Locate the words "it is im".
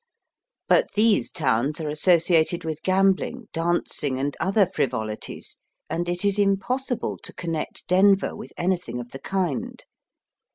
6.09-6.57